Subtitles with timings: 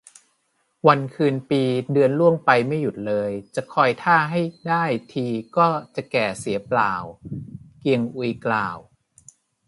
[0.87, 5.27] วันคืนปีเดือนล่วงไปไม่หยุดเลย จะคอยท่าให้ได้ที
[5.57, 6.93] ก็จะแก่เสียเปล่า
[7.79, 8.77] เกียงอุยกล่าว